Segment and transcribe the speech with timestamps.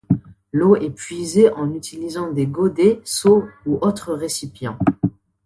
[0.51, 4.79] L’eau est puisée en utilisant des godets, seaux, ou autres récipients.